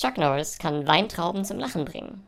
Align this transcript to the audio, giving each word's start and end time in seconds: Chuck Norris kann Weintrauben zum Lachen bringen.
Chuck 0.00 0.16
Norris 0.16 0.56
kann 0.58 0.86
Weintrauben 0.86 1.44
zum 1.44 1.58
Lachen 1.58 1.84
bringen. 1.84 2.26